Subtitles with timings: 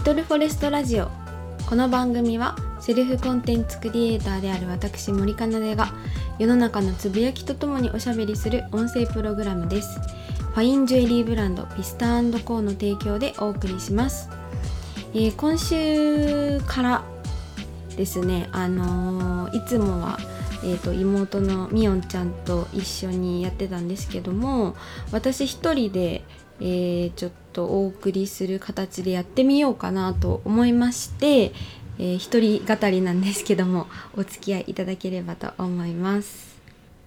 [0.00, 1.10] リトルフォレストラジオ
[1.68, 5.92] この番組はセルフコンテンツクリエイターである私森かなでが
[6.38, 10.00] 世の中のつぶやきとともにおしゃべりする音声プログラムです。
[10.00, 12.06] ファインジュエリーブランドピスタ
[12.40, 14.30] コーの提供でお送りします、
[15.12, 17.04] えー、今週から
[17.94, 20.18] ですねあのー、いつもは
[20.62, 24.76] えーと、妹のみおんちゃんと一緒にやってたんですけども
[25.10, 26.22] 私一人で、
[26.60, 31.52] えー、ちょっとお送りする形でやってみようかなと思いまして、
[31.98, 33.86] えー、一人語りなんですけども
[34.16, 36.50] お付き合いいただければと思います。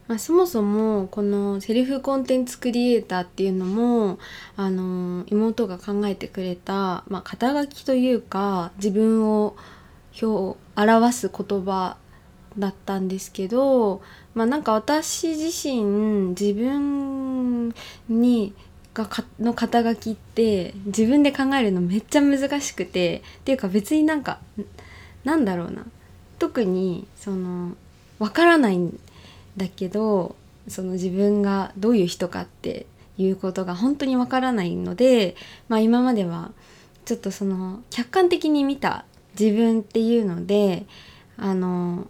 [0.07, 4.19] まあ、そもそもこのセルフコンテンツクリエイターっていうのも
[4.57, 9.55] あの妹が考えてくれた、まあ、肩書きというか自分を
[10.21, 11.97] 表表す言葉
[12.59, 14.02] だったんですけど
[14.35, 17.73] まあなんか私自身自分
[18.09, 18.53] に
[18.94, 24.39] がかの肩書きって自分で考えるのめっちゃ難しくてっていうか別になんか
[25.23, 25.86] なんだろうな。
[26.39, 27.75] 特にその
[28.19, 28.99] わからないん
[29.55, 30.36] だけど
[30.67, 32.86] その自分がどういう人かって
[33.17, 35.36] いうことが本当にわからないので、
[35.69, 36.52] まあ、今までは
[37.05, 39.05] ちょっとその客観的に見た
[39.39, 40.86] 自分っていうので
[41.38, 42.08] あの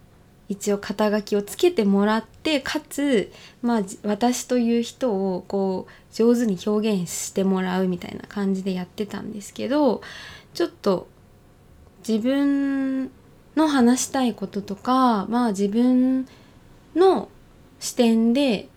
[0.50, 10.02] 一応肩書きをつけてもらってかつ、まあ、私という人をこう上手に表現してもらうみたいな感じでやってたんですけど
[10.54, 11.08] ちょっと
[12.08, 13.10] 自分
[13.56, 16.28] の話したいこととかまあ自分
[16.96, 17.30] の
[17.80, 18.68] 視点で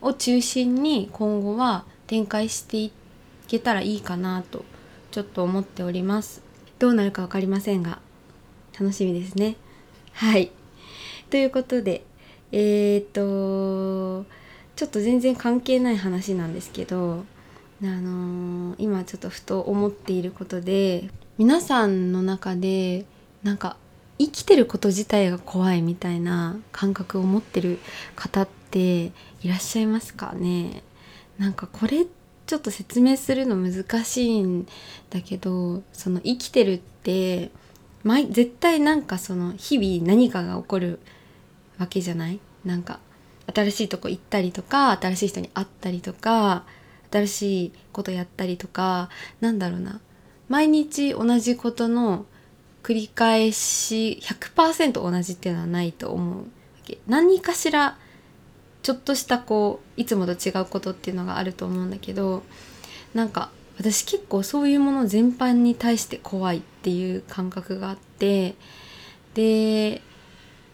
[0.00, 2.92] を中心に今後は展開してい
[3.48, 4.64] けたらいいかなと
[5.10, 6.42] ちょっと思っております。
[6.78, 7.98] どうなるか分かりませんが
[8.78, 9.56] 楽しみですね。
[10.12, 10.52] はい。
[11.30, 12.04] ということで
[12.52, 14.24] えー、っと
[14.76, 17.24] ちょっと全然関係ない話なんですけど
[17.82, 23.04] あのー、今ちょっとふと思っていることで皆さんの中で
[23.42, 23.76] なんか
[24.18, 27.78] 生きてること自体が怖いみたいな感覚を持ってる
[28.16, 30.82] 方っていらっしゃいますかね？
[31.38, 32.04] なんかこれ
[32.46, 34.66] ちょっと説明するの難しいん
[35.10, 37.50] だけどその生きてるって
[38.30, 40.98] 絶対なんかその日々何かが起こる
[41.78, 42.40] わけじゃない？
[42.64, 43.00] なんか
[43.54, 46.64] 新しいとこ行ったりとか新しい人に会ったりとか
[47.10, 49.08] 新しいことやったりとか
[49.40, 50.00] なんだろうな。
[50.48, 52.24] 毎日同じことの
[52.82, 56.46] 繰り返し100%同じっていうのはないと思う
[57.06, 57.98] 何かしら
[58.82, 62.44] ちょっとしたこういつもと違うことっていうのがあると思うんだけど
[63.12, 68.54] なんか私結構そういうもの全般に対して怖いっていう感覚があって
[69.34, 70.00] で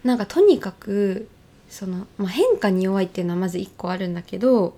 [0.04, 1.28] なんかとにかく
[1.68, 4.76] その、まあ、変化に弱いっていうのはまず一個あるんだけど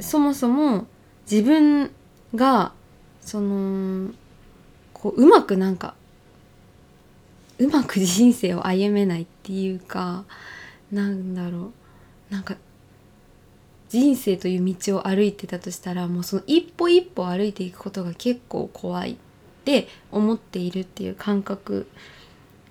[0.00, 0.86] そもそも
[1.30, 1.90] 自分
[2.34, 2.72] が
[3.20, 4.10] その
[4.92, 5.94] こううまくなんか
[7.58, 10.24] うまく人生を歩めないっていうか
[10.90, 11.72] なんだろう。
[12.30, 12.56] なんか
[13.88, 19.16] 人生という道を歩いてたとしたらもうその一歩一歩歩いていくことが結構怖いっ
[19.64, 21.86] て思っているっていう感覚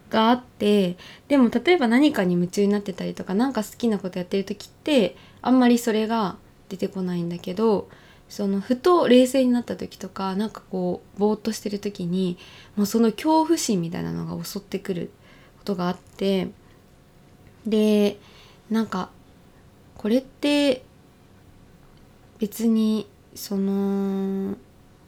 [0.10, 6.38] があってでも例えば何かに夢中になってたりとか何か好きなことやってる時ってあんまりそれが
[6.70, 7.90] 出てこないんだけど
[8.30, 12.38] そのふと冷静になった時とかなんかこうぼーっとしてる時に
[12.76, 15.12] もうその恐怖心みたいなのが襲ってくる
[15.60, 16.50] ことがあって
[17.66, 18.18] で
[18.70, 19.10] なんか
[19.96, 20.84] これって
[22.40, 24.56] 別にその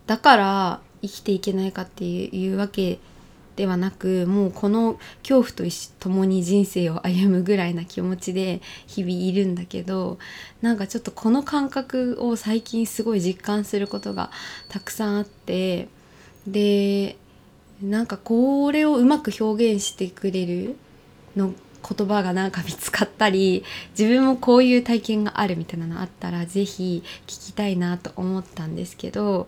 [0.05, 2.99] だから生きていけないかっていうわけ
[3.57, 10.19] ではなくもうこの恐怖と共に人生を歩むぐらいな気持ちで日々いるんだけど
[10.61, 14.29] なんかちょっとこの感覚を最近すごい実感することが
[14.69, 15.89] たくさんあって
[16.45, 17.17] で
[17.81, 20.75] なんかこれをうまく表現してくれる
[21.35, 21.51] の
[21.87, 23.63] 言葉がなんか見つかったり
[23.97, 29.47] 自分もこういう体験があるみたいなのあったら是非聞きたいなと思ったんですけど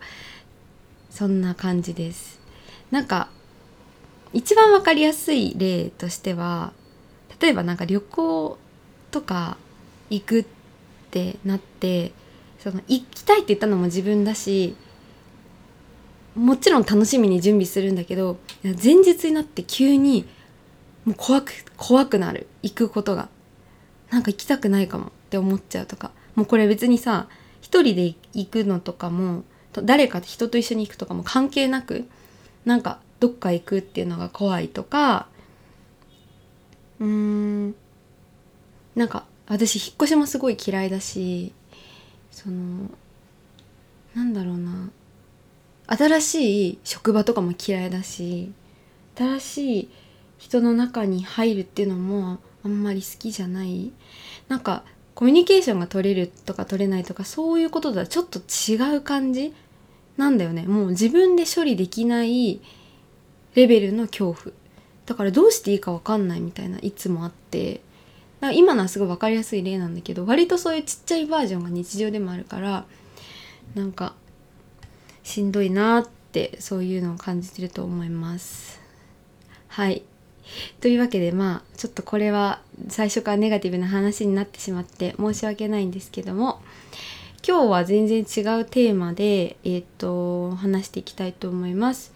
[1.11, 2.39] そんな感じです。
[2.91, 3.29] なんか
[4.33, 6.73] 一番分かりやすい例としては
[7.41, 8.57] 例えばなんか旅行
[9.11, 9.57] とか
[10.09, 10.45] 行くっ
[11.11, 12.11] てなって
[12.59, 14.75] その行きたいって言ったのも自分だし
[16.35, 20.27] もちろん楽しみに準備するんだけど前日になって急に
[21.05, 22.47] もう怖く怖くなる。
[22.61, 23.29] 行くことが。
[24.09, 26.11] なんか行きたくないかもって思っちゃうとか。
[26.35, 27.27] もうこれ別にさ
[27.61, 29.43] 一人で行くのとかも
[29.73, 32.07] 誰か人と一緒に行くとかも関係なく
[32.65, 35.27] なんかどっか行くっていうのが怖いとか
[36.99, 37.75] うーん。
[38.95, 41.53] なんか私引っ越しもすごい嫌いだし
[42.31, 42.89] その
[44.15, 44.89] なんだろうな。
[45.87, 48.51] 新しい職場とかも嫌いだし
[49.17, 49.89] 新しい
[50.37, 53.91] 人の中に入るっていうのもあんまり好きじゃない。
[54.47, 54.83] なんか
[55.15, 59.53] コミュニケーションが取れるとか取れないとかそういうこととはちょっと違う感じ
[60.15, 60.63] なんだよね。
[60.63, 62.61] もう自分で処理できない
[63.55, 64.55] レベルの恐怖。
[65.05, 67.81] だからどうしていいか分かんないみたいないつもあって。
[68.53, 72.85] 今のはすごい分かりやすい例なんだけど割とそういうちっちゃいバージョンが日常でもあるから
[73.75, 74.13] なんか
[75.23, 78.79] しんどいなってそういうのを感じてると思います。
[79.67, 80.03] はい。
[80.79, 86.61] というわけでまあちょっとこれは最初からネガティブな話になってしまって申し訳ないんですけども
[87.47, 92.13] 今日は全然違うテーマでえっ、と話していきたいと思います。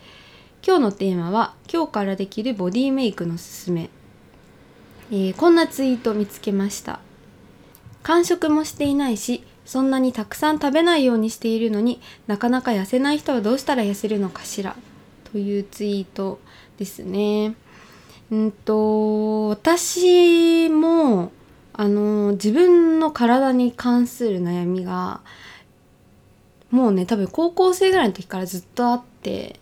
[0.66, 3.90] 今日のテーマは今日からできるボディメイクのすすめ、
[5.12, 7.02] えー、こんなツイート見つけました。
[8.02, 14.78] 完食もしていないしそんなにたくさん食べないようにしているのになかなか痩せない人はどうしたら痩せるのかしら。
[15.34, 16.40] というツイート
[16.78, 17.56] ですね。
[18.32, 21.34] うんと私も
[21.74, 25.20] あの自分の体に関する悩みが
[26.72, 29.60] もうね多分高校生ぐらいの時からずっとあって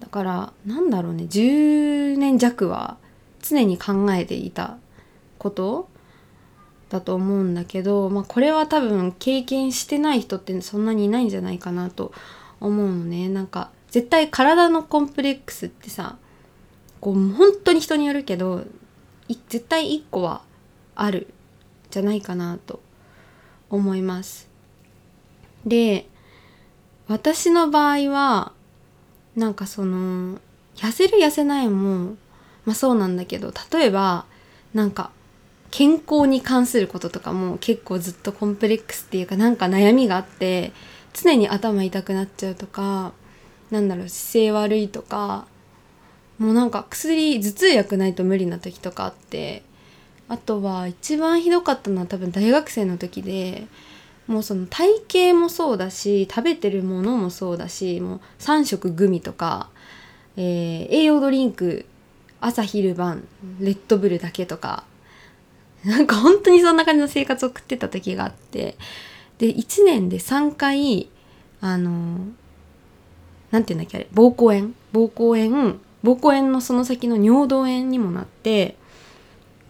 [0.00, 1.24] だからなんだろうね。
[1.24, 2.96] 10年弱は
[3.42, 4.78] 常に考えていた
[5.38, 5.88] こと
[6.88, 12.12] だと思うんだけど、まあ、これは多分経験してない人ってそんなにいないんじゃないかなと
[12.60, 13.28] 思うのね。
[13.28, 16.16] なんか絶対体のコンプレックスってさ
[17.00, 18.64] こう本当に人によるけど
[19.48, 20.42] 絶対1個は
[20.94, 21.28] ある
[21.90, 22.80] じゃないかなと
[23.70, 24.48] 思います。
[25.64, 26.06] で
[27.06, 28.52] 私の場合は
[29.38, 30.38] なんかその
[30.76, 32.16] 痩せる痩せないも
[32.64, 34.24] まあそうなんだけど例えば
[34.74, 35.10] なんか
[35.70, 40.72] 健康に関することとかも結構ずっとコンプレックスっていうかなんか悩みがあって
[41.12, 43.12] 常に頭痛くなっちゃうとか
[43.70, 45.46] なんだろう姿勢悪いとか
[46.38, 49.62] もうなんか薬頭痛薬ないと無理な時とかあって
[50.28, 53.66] あとは一番ひどかったのは多分大学生の時で
[54.28, 54.88] もうその体
[55.30, 59.70] 型もそうだし食べてるものもそうだしもう3食グミとか、
[60.36, 61.86] えー、栄養ドリンク
[62.40, 63.26] 朝昼晩
[63.58, 64.84] レッドブルだけとか
[65.84, 68.76] なんか本当にそんな感じの生活を送ってた時があって
[69.38, 71.08] で1年で3回
[71.60, 72.26] あの
[73.50, 74.74] 何て言うんだっけあれ膀胱炎？
[74.92, 78.76] 膀胱炎膀胱炎のその先の尿道炎にもなって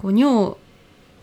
[0.03, 0.57] こう尿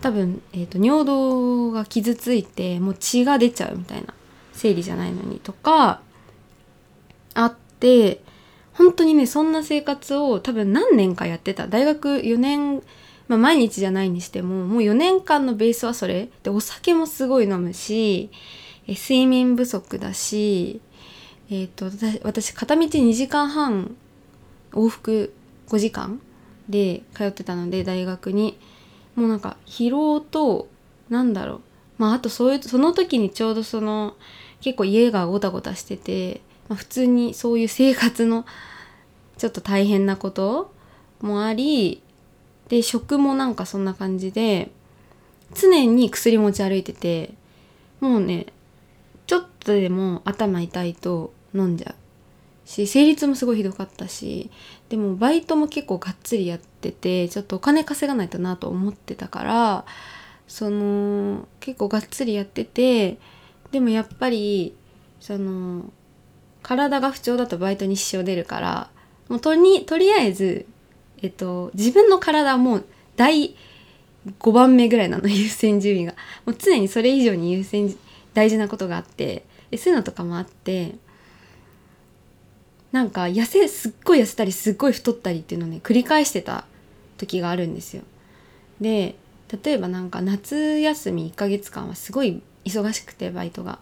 [0.02, 4.14] 多分、えーと、尿道が傷ついてもう血が出ちゃうみたいな
[4.54, 6.02] 生理じゃないのにとか
[7.34, 8.22] あって
[8.74, 11.68] 本当にねそんな生活を多分何年かやってた。
[11.68, 12.84] 大学4年
[13.28, 16.30] まあ、毎日じゃないにしてももう4年間のベースはそれ。
[16.44, 18.30] でお酒もすごい飲むし
[18.88, 20.80] 睡眠不足だし、
[21.50, 21.86] えーと、
[22.24, 23.96] 私片道2時間半
[24.74, 25.34] 往復
[25.70, 26.22] 5時間
[26.70, 28.58] で通ってたので大学に。
[29.16, 30.68] もうなんか疲労と
[31.10, 31.62] なんだろう。
[31.98, 34.16] まああとそういうその時にちょうどその
[34.62, 38.46] 結構家がゴタゴタしてて、まあ、普通にそういう生活の
[39.38, 40.74] ちょっと大変なこと
[41.22, 42.02] もあり
[42.70, 44.72] で食もなんかそんな感じで
[45.54, 47.34] 常に薬持ち歩いてて
[48.00, 48.48] もうね
[49.28, 51.96] ちょっとでも頭痛いと飲んじゃう
[52.68, 54.50] し生理痛もすごいひどかったし
[54.90, 59.86] でもバイトも結構がっつりやっててちょっとお金稼がないとなと思ってたから
[60.48, 63.18] その結構がっつりやってて
[63.72, 64.76] でもやっぱり
[65.20, 65.92] その
[66.62, 68.90] 体が不調だとバイトに支障出るから
[69.30, 70.66] もうとにとりあえず
[71.22, 72.82] えっと、自分の体も
[73.16, 73.56] 第
[74.40, 76.14] 5番目ぐらいなの優先順位が。
[76.46, 77.98] もう常にそれ以上に優先
[78.34, 80.96] 大事なことがあってでそういうのとかもあって
[82.92, 86.66] なんか痩せすっごい痩せたりすっごい太ったりっていうのをね繰り返してた
[87.18, 88.04] 時があるんですよ。
[88.82, 89.16] で
[89.64, 93.80] 例えばなんか夏休み1ヶ月間はすごい忙しくてバイトが。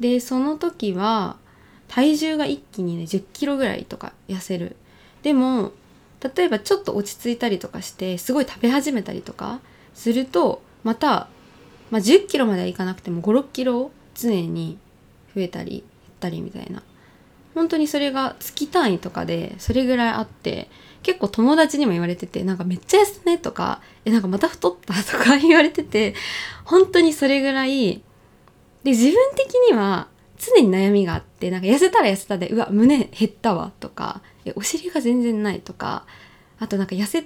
[0.00, 1.36] でその時は
[1.88, 4.76] 体重が一気にね1 0キロぐらいとか痩せる。
[5.22, 5.72] でも
[6.36, 9.60] 例えばちょっと落ち着いたりとかしてすごい食べ始めたりとか
[9.94, 11.28] するとまた、
[11.90, 14.78] まあ、1 0キロまではいかなくても5 6キロ常に
[15.34, 15.84] 増えたり減っ
[16.20, 16.82] たりみたいな
[17.54, 20.68] 本当にそれが月単位とかでそれぐらいあって
[21.02, 26.14] 結構友達にも言われててなんかめっちゃ痩せねとかえなんかまた太ったとか 言われてて
[26.64, 28.02] 本当にそれぐらい
[28.82, 30.08] で自分的には
[30.38, 34.20] 常に悩みがあってなんか痩せたら痩せたでうわ胸減ったわとか
[34.56, 36.04] お尻が全然ないとか
[36.58, 37.24] あとなんか痩せ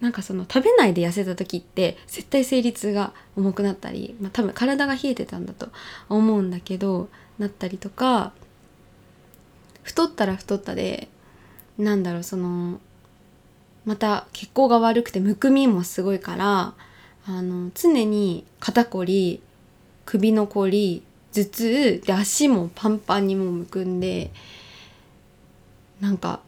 [0.00, 5.68] なんかその食べないで痩せた時って絶対生理痛が重くなったり、まあ、多分体が冷えてたんだと
[6.08, 7.08] 思うんだけど
[7.38, 8.32] なったりとか
[9.84, 11.08] 太ったら太ったで
[11.78, 12.80] なんだろうその
[13.84, 16.74] また血行が悪くてむくみもすごいから
[17.26, 19.40] あの常に肩こり
[20.06, 24.30] 首のこり頭痛で足もパンパンにもむくんで
[26.00, 26.40] なんか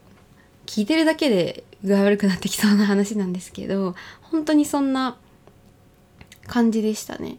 [0.65, 5.17] 聞いてるだけで具合悪くなってきそうな話なんですけど本当にそんな
[6.47, 7.37] 感じでしたね。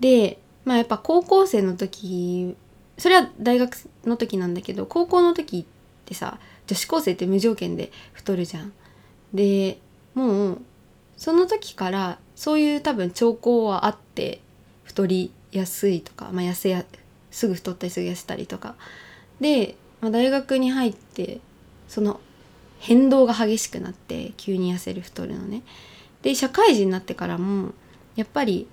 [0.00, 2.56] でまあやっぱ高校生の時
[2.98, 5.64] それは大学の時なんだけど高校の時っ
[6.04, 8.72] てさ女子高生って無条件で太るじゃん。
[9.32, 9.78] で
[10.14, 10.62] もう
[11.16, 14.40] その時からそういう多分兆候はあって
[14.84, 16.84] 太りやすいとか、まあ、痩せや
[17.30, 18.74] すぐ太ったりすぐ痩せたりとか
[19.40, 21.40] で、まあ、大学に入って
[21.88, 22.20] その
[22.78, 25.62] 変動が激しくなって急に痩せる太るのね
[26.22, 27.72] で社会人になってからも
[28.16, 28.68] やっぱり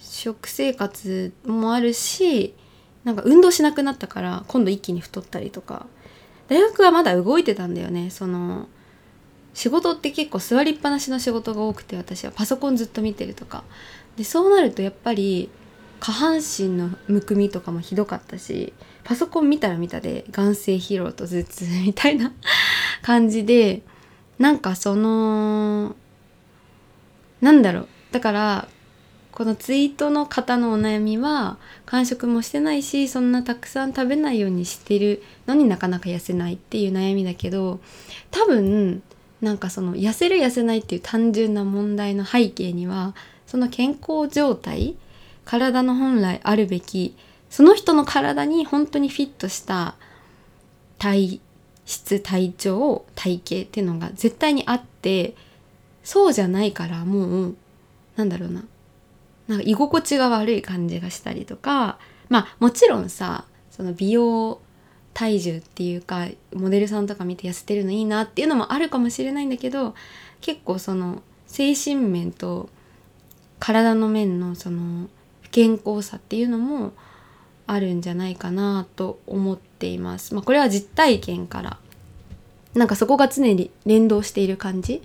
[0.00, 2.54] 食生活もあるし
[3.04, 5.86] なんか運動しなくなったから今度一気に太ったりとか。
[6.48, 8.10] 大学はまだ動いてたんだよね。
[8.10, 8.68] その
[9.54, 12.32] 仕事って結構座りっぱなしの仕事が多くて私は。
[12.32, 13.64] パソコンずっと見てるとか。
[14.16, 15.48] でそうなるとやっぱり
[16.00, 22.32] 下半身のむくみとかもひどかったしパソコン見たら見たで眼性疲労と頭痛みたいな
[23.02, 23.82] 感じで
[24.38, 25.96] なんかその
[27.40, 27.88] なんだろう。
[28.10, 28.68] だから
[29.32, 37.80] このツイートの方のお悩みは完食もしてないしそんなたくさん食べないようにしてるのになかなか痩せないっていう悩みだけど
[38.30, 39.02] 多分
[39.40, 43.14] なんかその痩せる痩せないっていう単純な問題の背景には
[43.46, 44.96] その健康状態
[45.44, 47.16] 体の本来あるべき
[47.50, 49.96] その人の体に本当にフィットした
[50.98, 51.40] 体
[51.86, 55.34] 質体調体型っていうのが絶対にあって
[56.04, 57.56] そうじゃないからもう
[58.16, 58.62] なんだろうな
[59.48, 64.60] なんか居心地が悪い感じがしたりとかまあもちろんさその美容
[65.14, 69.94] 体重っていうかモデルさんとか見て痩せてるのいいなっていうのもあるかもしれないんだけど
[70.40, 72.70] 結構その精神面と
[73.58, 75.08] 体の面のその
[75.42, 76.92] 不健康さっていうのも
[77.66, 80.34] あるんじゃないかなと思っています。
[80.34, 81.78] まあ、これは実体験から
[82.74, 85.02] なんかそこが常に連動している感じ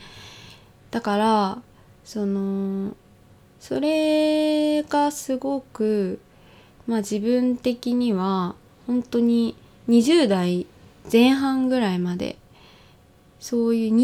[0.89, 1.61] だから
[2.05, 2.95] その
[3.59, 6.19] それがすごく
[6.85, 9.55] まあ自分的には本当に
[9.89, 10.65] 20代
[11.11, 12.37] 前半ぐらいまで
[13.39, 13.95] そういう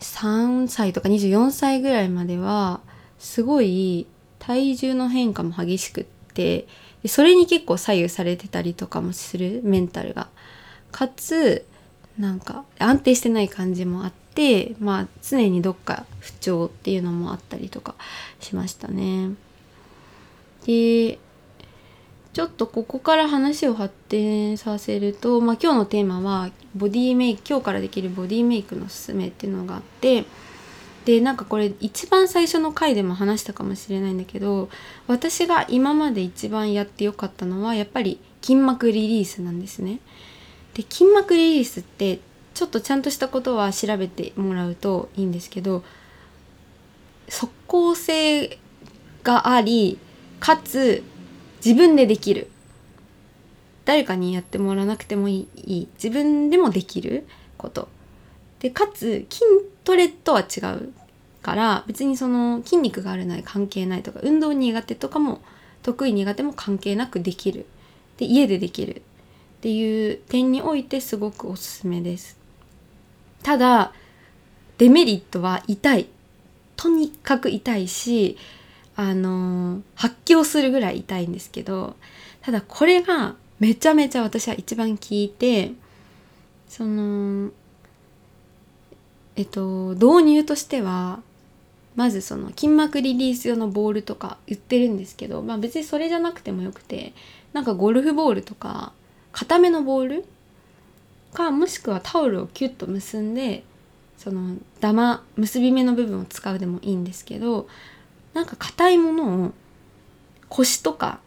[0.00, 2.80] 23歳とか24歳ぐらいまでは
[3.18, 4.06] すごい
[4.38, 6.04] 体重の変化も激しくっ
[6.34, 6.66] て
[7.06, 10.28] それに結構左右されてたりとかもするメンタルが。
[10.94, 11.66] かつ
[12.20, 14.23] なんか安定してない感じもあって
[14.80, 17.94] まあ常にどっか不調っていうのもあったりとか
[18.40, 19.30] しましたね。
[20.66, 21.18] で
[22.32, 30.24] ちょっとここから話を発展させると、まあ、今日のテーマはボディメイク今日からできるボディメイクのすすめっていうのがあって
[31.04, 34.68] でなんかこれ一番最初の回でも話したかもしれないんだけど
[35.06, 40.00] 私が今まで一番やってよかったのはやっぱり筋膜リリースなんですね。
[40.74, 42.18] で筋膜リリースって
[42.54, 45.82] ちょっとちゃんとしたことは調べてもらうといいんですけど
[47.28, 48.58] 即効性
[49.22, 49.98] があり
[50.40, 51.02] かつ
[51.64, 52.50] 自分でできる。
[53.86, 55.88] 誰かにやってもらわなくてもいい。
[55.94, 57.88] 自分でもできること。
[58.60, 59.42] でかつ筋
[59.82, 60.92] トレとは違う
[61.42, 65.40] から別にその筋肉があるない関係ないとか運動苦手とかも
[65.82, 67.66] 得意苦手も関係なくできる。
[68.18, 68.96] で家でできる。
[68.96, 69.02] っ
[69.64, 72.43] ていう点においてすごくおすすめです。
[73.44, 73.92] ただ
[74.78, 76.08] デメリットは痛い。
[76.76, 78.36] とにかく痛いし
[78.96, 81.94] あの発狂するぐらい痛いんですけど
[82.42, 85.72] ただこれがめちゃめちゃ私は一番効いて
[86.68, 87.50] その
[89.36, 91.20] えっと導入としては
[91.94, 97.12] まずその筋膜リリース用のボールとか売ってるんですけど、まあ、別にそれじゃなくてもよくて
[97.52, 98.92] なんかゴルフボールとか
[99.30, 100.24] 固めのボール
[101.34, 103.64] かもしくはタオルをキュッと結んで
[104.16, 107.68] そのダマ結び目の部分を使うでもいいんですけど
[108.32, 109.52] なんか硬いものを
[110.48, 111.18] 腰とか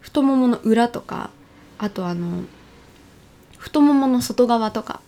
[0.00, 1.30] 太ももの裏とか
[1.78, 2.44] あとあの
[3.58, 5.00] 太ももの外側とか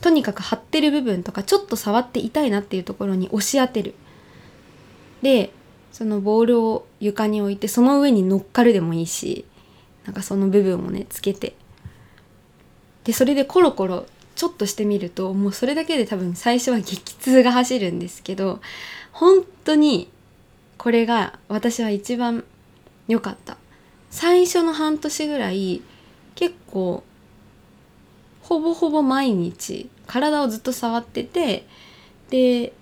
[0.00, 3.94] とにかく張ってる部分とかちょっと触って痛いなっていうところに押し当てる。
[5.22, 5.52] で
[5.92, 9.44] そのボールを床に置いてその上に乗っかるでもいいし
[10.04, 11.54] なんかその部分をねつけて。
[13.04, 18.60] でそれでコロコロちょっとしてみるともうそれだけで多分最初は激痛が走るんですけど
[19.12, 20.10] 本当に
[20.78, 22.44] これが私は一番
[23.08, 23.56] 良かった。
[24.10, 25.80] 最初の半年ぐらい
[26.34, 27.02] 結構
[28.42, 31.66] ほぼほぼ毎日体をずっと触ってて
[32.28, 32.74] で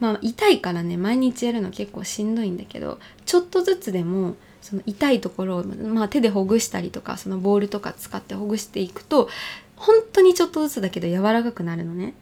[0.00, 9.28] まあ痛いからね毎日やるの結構しんどいんだけどちょっとずつでもその痛いところを、まあ、手でほぐしたりとかそのボールとか使ってほぐしていくと
[9.76, 12.14] 本当にちょっとずつだけど柔らかくなるのね。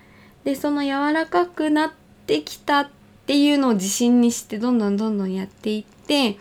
[0.43, 1.93] でその柔らかくなっ
[2.27, 2.89] てきたっ
[3.27, 6.37] ていうのを自信にしてどんどんどんどんやっていって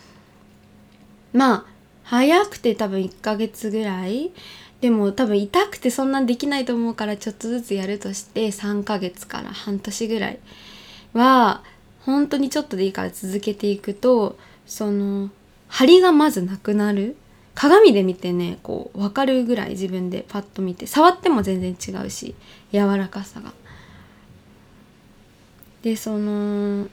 [1.33, 1.65] まあ
[2.01, 4.31] 早くて多分1ヶ月ぐらい
[4.81, 10.39] でも多分痛くてそんなんできないと思うからちょっとずつやるとして3ヶ月から半年ぐらい
[11.13, 11.63] は
[11.99, 15.29] 本当にちょっとでいいから続けていくとその
[15.71, 17.15] 張りがまずなくなる
[17.55, 22.35] 鏡で見てねこう分かるぐらい自分でパッと見て触っても全然違うし
[22.71, 23.53] 柔らかさが。
[25.81, 26.87] でその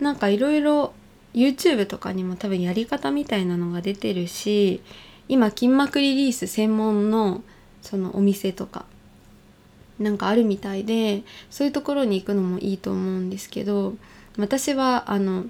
[0.00, 0.92] なんかいろいろ
[1.32, 4.82] YouTube とかにも多分やり方みたいなのが出てるし
[5.28, 7.42] 今筋膜リリース専門の
[7.80, 8.84] そのお店とか
[9.98, 13.94] なんかあるみたいでそういうところに行くのもいいと思うんですけど
[14.36, 15.46] 私はあの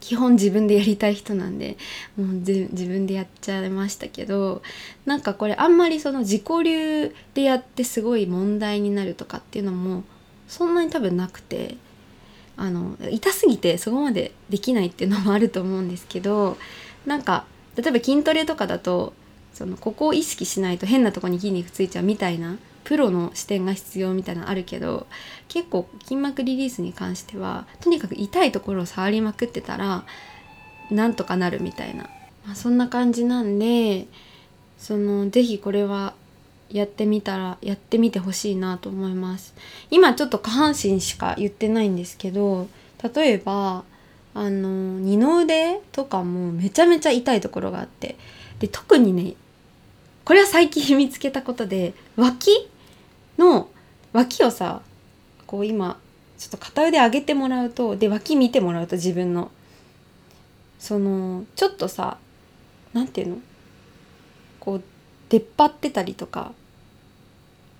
[0.00, 1.76] 基本自分でやりたい人なんで
[2.16, 4.62] もう自分でやっちゃいましたけど
[5.04, 10.04] なんかこれあんまりその自己流でやってすごい問題になるとかっていうのも
[10.48, 11.76] そんなに多分なくて
[12.56, 16.56] あの痛すぎてそこまでできないっていうのもあると思うんですけど
[17.06, 19.14] なんか例えば筋トレとかだと
[19.54, 25.06] そのここを意識しないと変なとこに筋肉ついちゃうみたいなプロの視点が必要みたいなのあるけど
[25.48, 30.04] 結構筋膜リリースに関してはとにかく痛いところを触りまくってたら
[30.90, 32.04] なんとかなるみたいな、
[32.44, 34.06] まあ、そんな感じなんで
[34.78, 36.14] その是非これは
[36.70, 39.54] やってみたらやってみてほしいなと思います。
[39.90, 42.68] 今ちょっと下半身しか言ってないんですけど
[43.14, 43.84] 例えば
[44.34, 48.16] あの二の腕とかもめちゃめちゃ痛いところがあって
[48.60, 49.34] で特にね
[50.24, 52.50] これは最近見つけたことで脇
[53.38, 53.68] の
[54.12, 54.82] 脇をさ
[55.46, 55.98] こう今
[56.38, 59.50] ちょっと片腕上げてもらうとで脇見てもらうと自分の。
[60.78, 62.16] そのちょっとさ
[62.94, 63.42] 何て言うの？
[64.60, 64.82] こう
[65.28, 66.52] 出っ張ってたりとか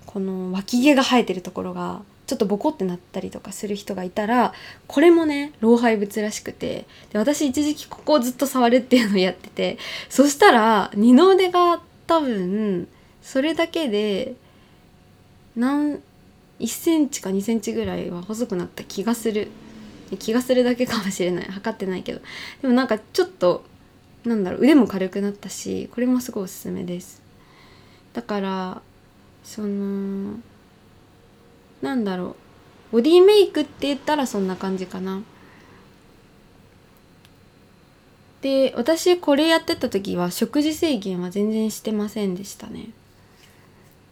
[0.05, 4.53] この脇毛が生えてるところがちょっとボコってなったりとかする人がいたら
[4.85, 12.89] これもね老廃物らしくてで私一時期ここをずっと触るっていうのをやっててそしたら二の腕が多分
[13.21, 14.35] それだけで
[15.55, 16.01] 何
[16.59, 19.47] 1センチか2センチぐらいは細くなった気がする。
[20.19, 21.45] 気がするだけかもしれない。
[21.45, 22.19] 測ってないけど。
[22.61, 23.63] でもなんかちょっと
[24.25, 24.61] なんだろう。
[24.61, 27.21] 腕も軽くなったしこれもすごいおすすめです。
[28.11, 28.81] だから
[29.45, 30.35] その
[31.81, 32.35] なんだろ
[32.91, 32.95] う。
[32.97, 35.21] ボディメイクって言ったらそんな感じかな。
[38.41, 42.89] で私これやってた時は食事制限は全然してませんでしたね。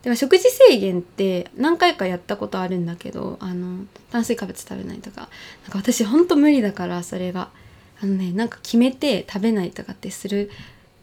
[0.04, 5.30] でも食事制限って何回かやったことあるんだけどあの炭水化物食べないとか。
[5.64, 7.50] なんか私ほんと無理だからそれが。
[8.02, 10.50] あのねなんか決めて食べないとかってする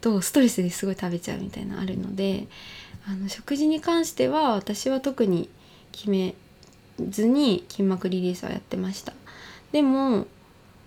[0.00, 2.46] とストレスですごい食べちゃうみたいなのあるので
[3.06, 5.50] あの食事に関しては私は特に
[5.92, 6.34] 決め
[7.10, 9.12] ずに筋膜リリースはやってました。
[9.72, 10.26] でも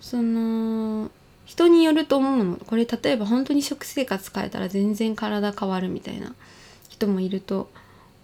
[0.01, 1.11] その
[1.49, 2.57] 人によると思うの。
[2.57, 6.35] これ例えば本当に食生活変えたら全然体変わるみたいな
[6.89, 7.71] 人もいると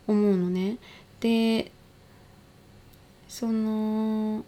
[0.05, 0.77] 思うのね。
[1.21, 1.71] で
[3.27, 4.45] その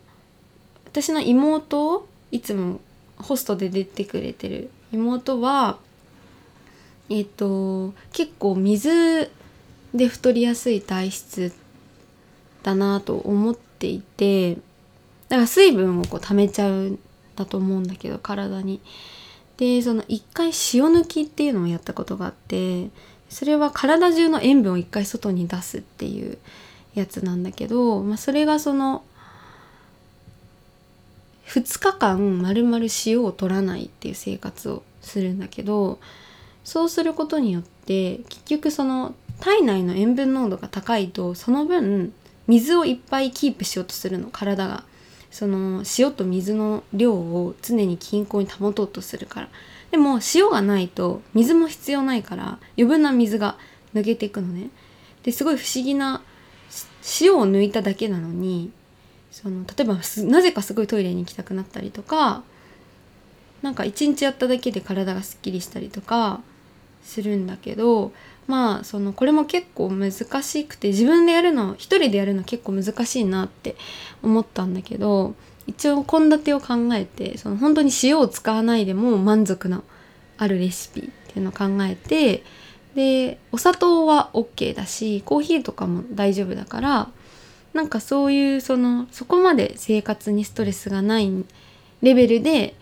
[0.85, 2.79] 私の妹いつも
[3.17, 5.79] ホストで出てくれてる妹は
[7.09, 9.31] えっ、と結構水
[9.95, 11.51] で太りやすい体質
[12.61, 16.99] だなと思っていてだから水分をこう溜めちゃう
[17.37, 18.81] だと思うんだけど体に。
[19.57, 20.53] でその一回塩
[20.93, 22.89] 抜きっていうのをやったことがあって
[23.29, 26.37] それは体中の塩分を一回外に出すっていう
[26.93, 29.03] やつなんだけど、まあ、それがその
[31.47, 35.99] 2日間まるまる塩を取らないっていう生活をするんだけど
[36.63, 42.13] そうすることによって結局その体内の塩分濃度が高いとその分
[42.47, 44.83] 水をいっぱいキープしようとするの体が
[45.31, 49.49] その塩と水の量を常に均衡に保とうとするから。
[49.91, 53.57] でも塩がないと水も必要ないから余分な水が
[53.93, 54.69] 抜けていくのね。
[55.23, 56.21] ですごい不思議な
[57.21, 58.71] 塩を抜いただけなのに
[59.31, 62.43] その例えばなぜかすごいトイレに行きたくなったりとか
[63.61, 66.41] なんか一日やっただけで体がすっきりしたりとか
[67.03, 68.11] するんだけど
[68.47, 73.75] まあそのこれも結構難しくて自分でやるの一人でやるの結構難しいなって
[74.23, 75.35] 思ったんだけど
[75.67, 79.83] 一応献立を考えてその本当に塩を使わないでも満足の
[80.37, 82.43] あるレシピっていうのを考えて
[82.95, 87.09] でお砂糖は OK だしコーヒーとかも大丈夫だから
[87.73, 91.31] なんかそういうそのそこまで生活にストレスがない
[92.01, 92.73] レベルで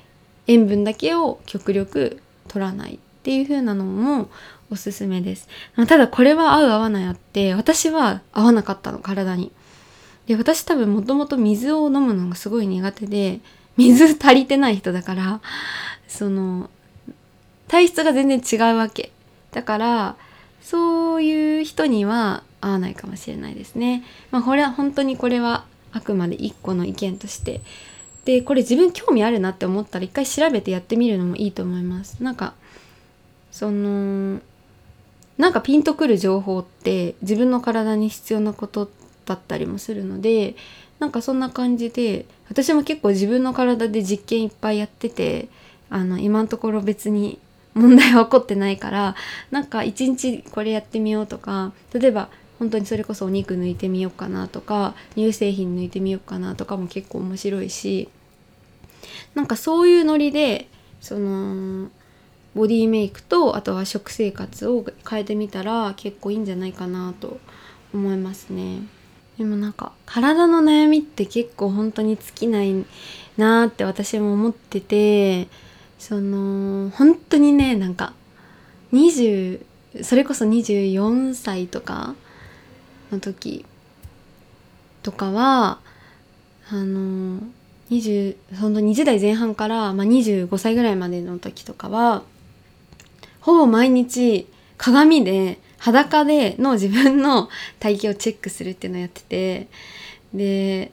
[0.47, 4.29] 塩分だけを極力取らないっていう風なのも
[4.71, 5.47] おすすめです。
[5.87, 9.51] ただこれは合う合わないあって私は合わなかったの体に。
[10.27, 13.41] で私多分もともと水を飲むのがすごい苦手で
[13.77, 15.41] 水足りてない人だから
[16.07, 16.69] その
[17.67, 19.11] 体質が全然違うわけ。
[19.51, 20.15] だから
[20.61, 24.03] そういう人には合わないかもしれないですね。
[24.31, 27.61] まあこれは本当にこれはあくまで一個の意見として
[28.25, 32.23] でこれ自分興味あるなって思ったら一回調べてやってみるのもいいと思います。
[32.23, 32.53] なんか
[33.51, 34.41] その
[35.37, 38.89] なんかピンとくる情報って自分の体に必要なこと
[39.25, 40.55] だったりもするので
[40.99, 45.49] なんかそんな感じで私も結構自分の体で実験いっぱいやってて
[45.89, 47.39] あの今のところ別に
[47.73, 49.15] 問題は起こってないから
[49.51, 58.07] なんか一日これやってみようとか例えば本当にそれこそお肉抜いてみようかなとか乳製品抜いてみようかなとかも結構面白いし
[59.33, 60.69] なんかそういうノリで
[61.01, 61.89] その
[62.55, 67.39] ボディメイクとあとは食生活を変えてみたら結構いいんじゃないかなと
[67.93, 68.79] 思いますね。
[69.37, 72.85] でもなんか体の悩みって結構本当に尽きない
[73.37, 75.49] なーって私も思ってて
[75.99, 78.13] その本当にねなんか
[78.93, 79.65] 20
[80.03, 82.15] それこそ24歳とか
[83.11, 83.65] の時
[85.03, 85.79] とかは
[86.69, 87.41] あの
[87.91, 92.23] 20本当20代前半から、まあ、25歳ぐらいまでの時とかは
[93.45, 97.47] ほぼ毎日鏡で裸での自分の
[97.79, 99.67] 体型をチェックするっていうのをやってて
[100.33, 100.91] で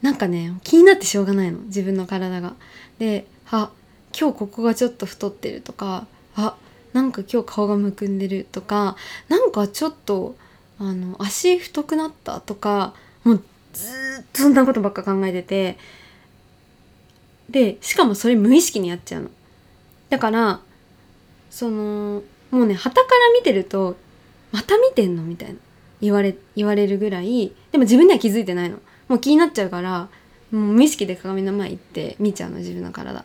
[0.00, 2.54] なんかね気になってしょうがないの自分の体が。
[3.00, 3.72] であ
[4.16, 6.06] 今日ここがちょっと太ってるとか
[6.36, 6.54] あ
[6.92, 8.94] なんか今日顔がむくんでるとか
[9.28, 10.36] なんかちょっと
[10.78, 13.88] あの足太くなったとかもうず
[14.22, 15.76] っとそんなことばっか考えてて
[17.50, 19.30] でしかもそれ無意識にやっちゃうの。
[20.08, 20.60] だから
[21.54, 23.96] そのもうね旗から見てると
[24.50, 25.54] また見てんのみたいな
[26.00, 28.78] 言われ言われるぐらいでも自分では気づいてないの。
[29.06, 30.08] もう気になっちゃうから
[30.50, 33.24] もう無意識で鏡の前行って見ちゃうの自分の体。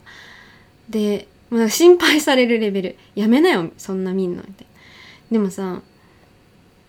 [0.92, 2.96] でもう心配されるレベル。
[3.16, 4.68] やめなよそんな見んのみたい
[5.32, 5.38] な。
[5.38, 5.82] でもさ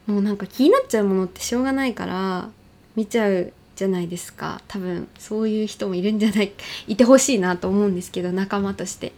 [0.06, 2.50] もうなんか気になっちゃうものってしょうがないから
[2.96, 4.60] 見ちゃうじゃないですか。
[4.68, 6.52] 多分そういう人もいるんじゃない
[6.86, 9.14] いてほしいなと思うんですけど仲間として。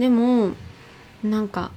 [0.00, 0.54] でも
[1.22, 1.70] なんか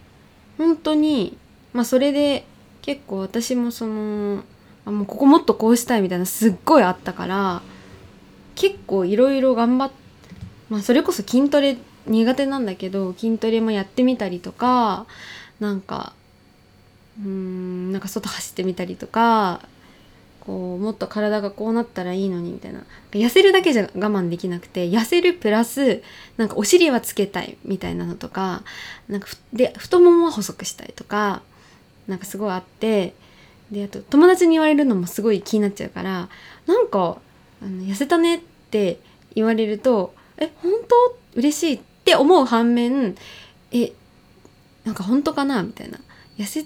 [0.58, 1.38] 本当に
[1.74, 2.46] まあそれで
[2.82, 4.44] 結構私もその
[4.86, 7.62] あもうここもっとこうしたいみたいなすっごいあったから
[8.56, 9.96] 結構いろいろ頑張って
[10.70, 11.78] まあそれこそ筋トレ
[12.08, 15.06] 苦手なんだけど筋トレもやってみたりとか
[15.60, 16.14] なんか
[17.24, 19.62] うんなんか外走ってみたりとか
[20.46, 22.84] こうもっと体がこうなったらいいのにみたいな。
[23.12, 26.04] 痩せるだけじゃ我慢できなくて痩せるプラス
[26.38, 28.64] なんかお尻はつけたいみたいなのとか
[29.08, 31.42] なんかで太ももは細くしたいとか
[32.08, 33.16] なんかすごいあって
[33.72, 36.30] であと友達に言われるのもすごい気になっちゃうから
[36.68, 37.18] なんか
[37.64, 39.00] あの痩せたねって
[39.34, 41.40] 言われるとえ本当？
[41.40, 43.16] 嬉しいって思う反面
[43.72, 43.94] え
[44.84, 45.64] なんか本当かな？
[45.64, 46.00] みたいな。
[46.38, 46.66] 痩せ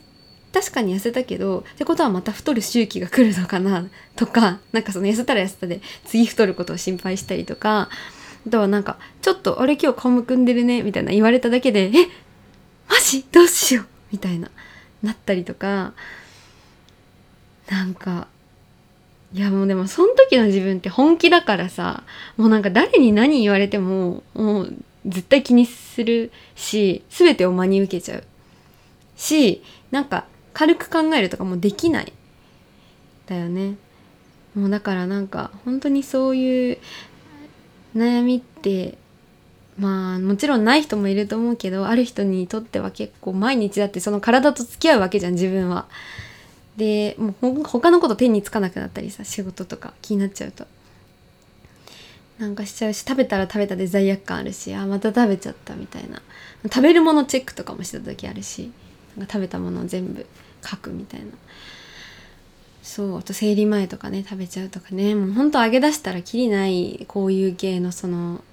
[0.51, 7.89] 確かに痩せたけどってことはまた太る周期が来るのかなとか なんかその痩せたら痩せたで次太ることを心配したりとか
[8.47, 12.07] あとはなんかちょっとあれ今日顔むくんでるねみたいな言われただけでえ
[12.89, 13.23] マジ？
[13.31, 13.85] どうしよう？
[14.11, 14.49] みたいな
[15.03, 15.93] なったりとか
[17.69, 18.27] なんか
[19.33, 22.03] いやもうでもその時の自分って本気だからさ
[22.37, 24.73] もうなんか誰に何言われてももう
[25.05, 28.23] 絶対気にするし全てを真に受けちゃう
[29.15, 30.25] しなんか
[30.59, 32.11] 軽く考えるとかもできない。
[33.27, 33.77] だよね。
[34.53, 36.77] もうだからなんか本当にそういう
[37.95, 38.97] 悩みって
[39.77, 45.85] まあもちろんない人もいると思うけどある人にとっては結構毎日だってその体と付き合うわけじゃん自分は。
[46.75, 50.67] でもう他のこと手につかなくなったりさ仕事とか気になっちゃうと。
[52.37, 56.21] なんかしちゃうし食べたら食べたで罪悪感あるしあまた食べちゃったみたいな。
[56.63, 58.69] 食べるものチェックとかもしてた時あるし
[59.15, 60.25] なんか食べたもの全部。
[60.63, 61.27] 書くみたいな。
[62.81, 65.15] そうあと生理前とかね食べちゃうとかね。
[65.15, 68.43] もうほんと揚げ出したらきりないこういう系のその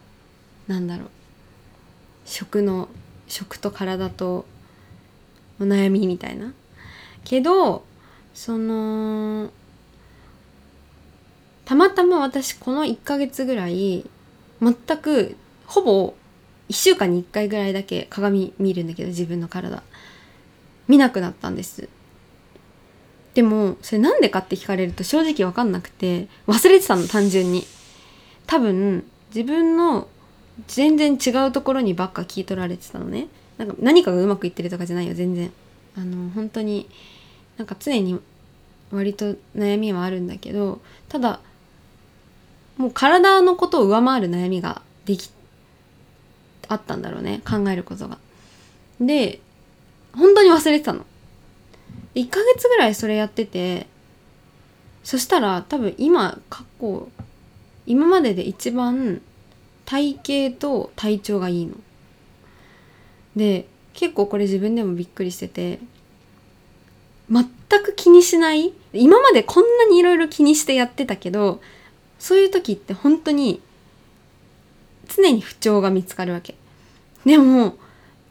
[0.69, 1.09] なんだろう。
[2.25, 2.88] 食の
[3.29, 4.45] 食と体と
[5.61, 6.53] お悩みみたいな。
[7.25, 7.85] けど
[8.35, 9.51] その
[11.64, 14.05] たまたま私この1ヶ月ぐらい
[14.61, 16.14] 全くほぼ
[16.69, 19.83] 1週間に1回ぐらいだけ鏡見るんだけど自分の体。
[20.88, 21.88] 見なくなったんです。
[23.37, 27.66] でもそれなんでかって聞かれると正直分かんなくて忘れてたの単純に
[28.46, 30.09] 多分自分の
[30.68, 35.53] 全然違うところにばっか聞い取られてたのねなんか何かがうまくいってるとかじゃないよ全然
[35.99, 36.88] あの本当に
[37.59, 38.18] なんか常に
[38.90, 41.40] 割と悩みはあるんだけどただ
[42.79, 45.31] もう体のことを上回る悩みができ
[46.68, 48.16] あったんだろうね考えることが。
[48.99, 49.40] で
[50.14, 51.05] 本当に忘れてたの。
[52.16, 53.87] 1ヶ月ぐらいそれやってて
[55.05, 57.09] そしたら多分今過去
[57.87, 59.20] 今までで一番
[59.85, 61.74] 体型と体調がいいの。
[63.37, 65.79] で結構これ自分でもびっくりしてて
[67.31, 67.44] 全
[67.83, 71.61] く気にしない今までこんなにいろいろ気にしてやってたけど
[72.18, 73.61] そういう時って本当に
[75.09, 76.55] 常に不調が見つかるわけ
[77.24, 77.76] でも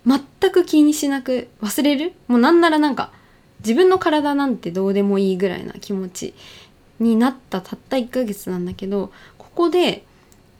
[0.06, 2.13] 全く気にしなく忘れる？
[2.28, 3.12] もうなんならなんか
[3.65, 6.36] 自分の体なんてどうでもいいぐらいな気持ち
[6.99, 10.04] になったたった1ヶ月なんだけどここで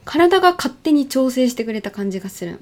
[0.06, 2.60] 体が勝手に調整してくれた感じがする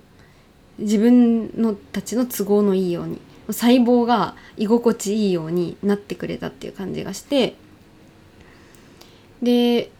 [0.79, 7.55] 自分のたちの都合のいいように細胞が居心地いいようになってくれたっていう感じがして。
[9.41, 9.91] で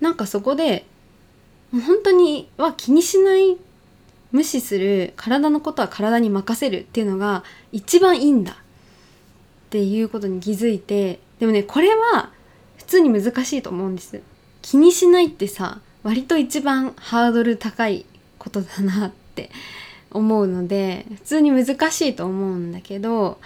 [0.00, 0.84] なんかそこで
[1.72, 3.56] 本当には気にしない
[4.30, 8.61] 無視する体のことは体に任せるっていうのが一番いいんだ。
[9.72, 12.28] っていうことに気づいてでもねこれは
[12.76, 14.20] 普通に難しいと思うんです。
[14.60, 18.04] 気にしないってさ割と一番ハードル高い
[18.38, 19.50] ことだなって
[20.12, 23.38] 思うので普通に難しいと思うんだけど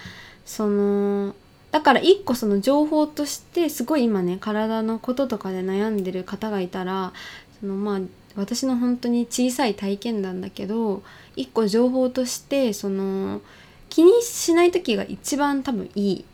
[0.45, 1.33] その
[1.71, 7.13] だから一個その情報としてすごい今ね体のこととかで悩んでる方がいたら
[7.61, 7.99] そのまあ
[8.35, 11.03] 私の本当に小さい体験談だけど
[11.37, 13.39] 一個情報としてその
[13.89, 16.25] 気にしない時が一番多分いい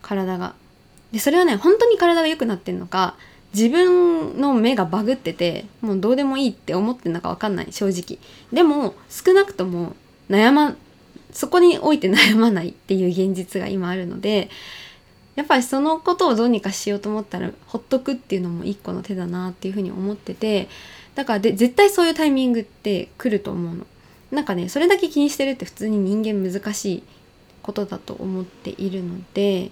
[0.00, 0.54] 体が。
[1.12, 3.16] でそれはね本当に体が良くなってんのか
[3.54, 8.18] 自分の目がバグっててもうどうでもいいって思ってんのか分かんない正直
[8.50, 9.94] でも少なくとも
[10.30, 10.74] 悩ま
[11.32, 14.48] そこにおいて悩まないっていう現実が今あるので
[15.34, 20.68] やっぱりそのことをどうにかしようと思ったらほっとくっていうのも一個の手だなっていうふうに思ってて
[21.14, 23.86] だからで絶対そういうタイミングって来ると思うの
[24.32, 27.02] なんかねそれだけ気にしてるって普通に人間難しい
[27.62, 29.70] ことだと思っているので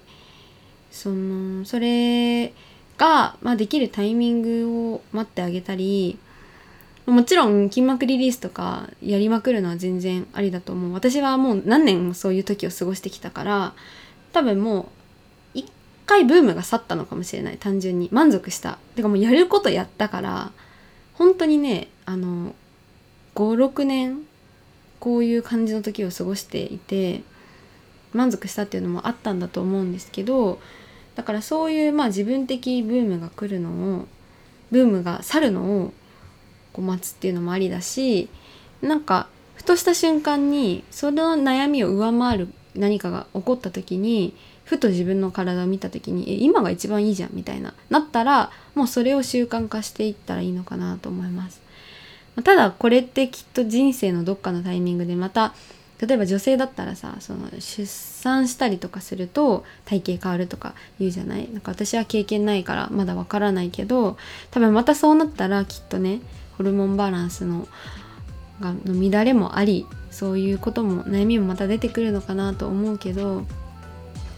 [0.91, 2.53] そのそれ
[2.99, 6.19] が、まあ、できるタイミングを待ってあげたり
[7.07, 10.93] もちろん筋膜リリースとかやりまくるのは全然ありだと思う。
[10.93, 13.75] 私はもう何年もそういう時を過ごしてきたから
[14.33, 14.87] 多分もう
[15.55, 15.73] 一
[16.07, 17.57] 回ブームが去ったのかもしれない。
[17.59, 18.09] 単純に。
[18.13, 18.79] 満足した。
[18.95, 20.53] てかもうやることやったから
[21.15, 22.55] 本当にねあの
[23.35, 24.21] 56年
[25.01, 27.23] こういう感じの時を過ごしていて
[28.13, 30.61] 満足したっていうのもあったんだと思うんですけど
[31.17, 34.07] だからそういうまあ自分的ブームが来るのを
[34.71, 35.93] ブームが去るのを
[36.73, 38.29] こう待つっていうのもありだし
[38.83, 44.35] なんかふとした瞬間にその悩みを上回る何かが起こった時に
[44.65, 51.60] ふと自分の体を見た時にえ今が一番いいじゃんみたいななったらもうそれを習慣化していったらいいのかなと思います。
[52.43, 55.55] ただこれってきっと人生のどっかのタイミングでまた
[56.01, 61.51] 例えば女性だったらさその出産したりとかすると体型変わるとか言うじゃない？
[61.53, 64.17] なんか私は経験ないからまだわからないけど
[64.51, 66.21] 多分またそうなったらきっとね
[66.57, 67.69] ホルモンバランスの
[68.61, 73.45] がの乱れもありそういうことも悩みもまた出てくるのかなと思うけど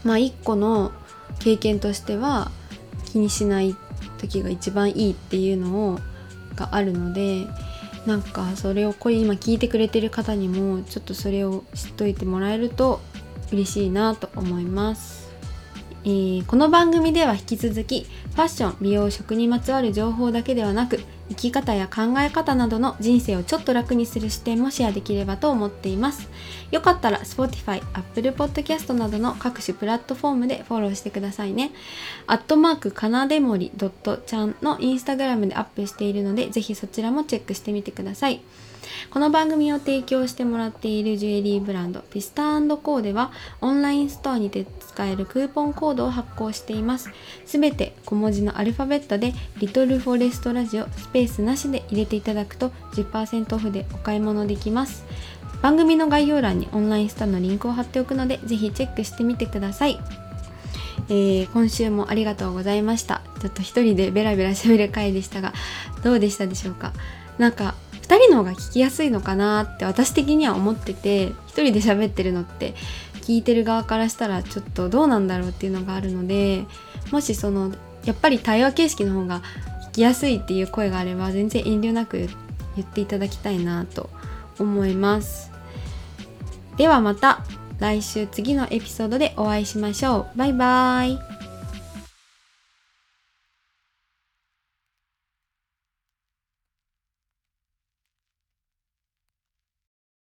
[0.05, 0.91] まあ一個の
[1.39, 2.51] 経験としては
[3.05, 3.77] 気にしない
[4.19, 5.99] 時が一番いいっていうのを
[6.57, 7.47] があるので
[8.07, 13.01] なんかそれをこれ今聞いてくれてる方にもちょっとそれを知っといてもらえると
[13.53, 15.32] 嬉しいなと思います、
[16.05, 26.29] えー、この番組では引き続きファッション美容食にまつわる情報だけではなく生き方や考え方などの人生をちょっと楽にする視点もシェアできればと思っています。
[26.73, 31.71] よかったら Spotify、Apple Podcast などの各種プラットフォームでフォローしてくださいね。
[32.27, 33.71] アットマークかなでもり.
[34.27, 38.41] ちゃんのインスタグラムでアップしているのでぜひそちらもチェックしてみてください。
[39.11, 47.11] この番組を提供してもらっているジュエリーブランドピスタコーではオンラインストアにて使えるクーポンコードを発行しています。
[47.47, 55.05] すべて小文字のアルファベットでリトルフォレストラジオスペースなしで入れていただくと10%オフでお買い物できます。
[55.63, 59.99] 番組の概要欄にオンラインストアのリンクを貼っておくのでぜひチェックしてみてください。
[61.09, 63.23] えー、今週もありがとうございました。
[63.41, 65.53] ちょっと一人でベラベラ喋る回でしたが、
[66.03, 66.93] どうでしたでしょうか？
[67.39, 67.75] なんか
[68.13, 72.75] 2人の方が聞きやすいのかなって私的には思ってて1人で喋ってるのって
[73.23, 76.67] 聞いてる側からしたらちょっとどうなんだろうっていうのがあるので
[77.11, 77.73] もしその
[78.05, 79.41] やっぱり対話形式の方が
[79.89, 82.29] 聞きやすいっていう声があれば全然遠慮なく
[82.77, 84.11] 言っていただきたいなと
[84.59, 85.51] 思います。
[86.77, 87.45] ではまた
[87.79, 90.39] 来週次のエピソードでお会いしましょう。
[90.39, 91.42] バイバーイ。